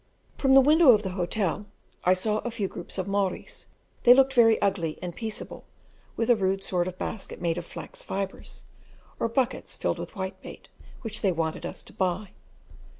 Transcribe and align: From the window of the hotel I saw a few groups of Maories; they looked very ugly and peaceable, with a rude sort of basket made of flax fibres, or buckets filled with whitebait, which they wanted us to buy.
From 0.35 0.55
the 0.55 0.61
window 0.61 0.93
of 0.93 1.03
the 1.03 1.11
hotel 1.11 1.67
I 2.03 2.15
saw 2.15 2.39
a 2.39 2.49
few 2.49 2.67
groups 2.67 2.97
of 2.97 3.07
Maories; 3.07 3.67
they 4.01 4.15
looked 4.15 4.33
very 4.33 4.59
ugly 4.59 4.97
and 4.99 5.15
peaceable, 5.15 5.63
with 6.17 6.31
a 6.31 6.35
rude 6.35 6.63
sort 6.63 6.87
of 6.87 6.97
basket 6.97 7.39
made 7.39 7.59
of 7.59 7.67
flax 7.67 8.01
fibres, 8.01 8.63
or 9.19 9.27
buckets 9.29 9.75
filled 9.75 9.99
with 9.99 10.15
whitebait, 10.15 10.69
which 11.03 11.21
they 11.21 11.31
wanted 11.31 11.67
us 11.67 11.83
to 11.83 11.93
buy. 11.93 12.31